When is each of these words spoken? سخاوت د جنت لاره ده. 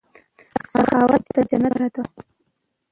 سخاوت 0.71 1.23
د 1.35 1.37
جنت 1.49 1.73
لاره 1.79 1.89
ده. 1.93 2.03